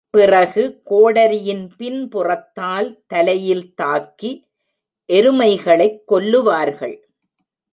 பிறகு 0.09 0.81
கோடரியின் 0.89 1.69
பின்புறத்தால் 1.77 3.03
தலையில் 3.07 3.73
தாக்கி, 3.73 4.47
எருமைகளைக் 5.13 5.99
கொல்லுவார்கள். 6.07 6.97